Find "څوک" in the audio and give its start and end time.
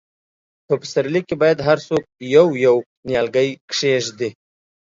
1.87-2.03